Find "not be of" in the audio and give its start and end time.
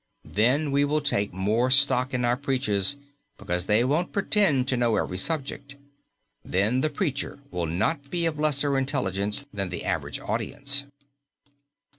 7.67-8.39